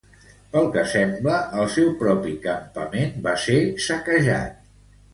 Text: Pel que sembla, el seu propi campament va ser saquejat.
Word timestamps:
Pel 0.53 0.63
que 0.75 0.85
sembla, 0.93 1.35
el 1.59 1.69
seu 1.75 1.93
propi 2.01 2.35
campament 2.49 3.15
va 3.31 3.39
ser 3.47 3.63
saquejat. 3.89 4.63